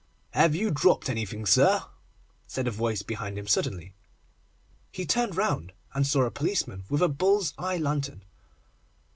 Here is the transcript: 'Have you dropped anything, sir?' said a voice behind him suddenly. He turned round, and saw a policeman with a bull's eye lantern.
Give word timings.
'Have 0.31 0.55
you 0.55 0.71
dropped 0.71 1.11
anything, 1.11 1.45
sir?' 1.45 1.81
said 2.47 2.67
a 2.67 2.71
voice 2.71 3.03
behind 3.03 3.37
him 3.37 3.45
suddenly. 3.45 3.93
He 4.91 5.05
turned 5.05 5.37
round, 5.37 5.73
and 5.93 6.07
saw 6.07 6.23
a 6.23 6.31
policeman 6.31 6.85
with 6.89 7.03
a 7.03 7.07
bull's 7.07 7.53
eye 7.59 7.77
lantern. 7.77 8.23